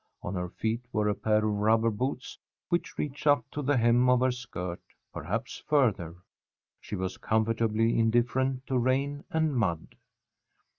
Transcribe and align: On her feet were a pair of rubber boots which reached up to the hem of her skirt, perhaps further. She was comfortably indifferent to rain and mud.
On 0.23 0.33
her 0.33 0.49
feet 0.49 0.81
were 0.91 1.07
a 1.09 1.13
pair 1.13 1.45
of 1.47 1.57
rubber 1.59 1.91
boots 1.91 2.39
which 2.69 2.97
reached 2.97 3.27
up 3.27 3.45
to 3.51 3.61
the 3.61 3.77
hem 3.77 4.09
of 4.09 4.21
her 4.21 4.31
skirt, 4.31 4.81
perhaps 5.13 5.61
further. 5.67 6.15
She 6.79 6.95
was 6.95 7.17
comfortably 7.17 7.99
indifferent 7.99 8.65
to 8.65 8.79
rain 8.79 9.25
and 9.29 9.55
mud. 9.55 9.93